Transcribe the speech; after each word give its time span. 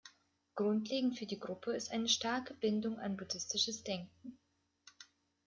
Grundlegend 0.55 1.19
für 1.19 1.27
die 1.27 1.39
Gruppe 1.39 1.73
ist 1.75 1.91
eine 1.91 2.09
starke 2.09 2.55
Bindung 2.55 2.97
an 2.97 3.15
buddhistisches 3.17 3.83
Denken. 3.83 4.39